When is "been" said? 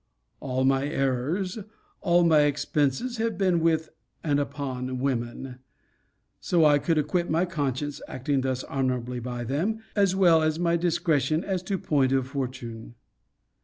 3.37-3.59